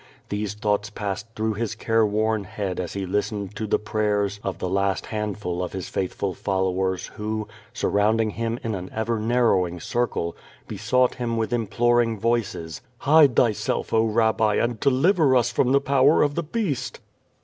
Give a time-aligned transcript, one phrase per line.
[0.29, 4.57] These thoughts passed through his careworn head as he lis tened to the prayers of
[4.57, 9.79] the last handful of his faithful fol lowers, who, surrounding him in an ever narrowing
[9.79, 10.35] circle,
[10.67, 14.05] be sought him with imploring voices: "Hide thyself, oh.
[14.07, 16.99] Rabbi, and deliver us from the power of the Beast."